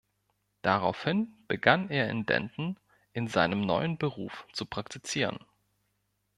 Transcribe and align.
Daraufhin 0.63 1.31
begann 1.47 1.91
er 1.91 2.09
in 2.09 2.25
Denton 2.25 2.79
in 3.13 3.27
seinem 3.27 3.61
neuen 3.61 3.99
Beruf 3.99 4.47
zu 4.51 4.65
praktizieren. 4.65 5.37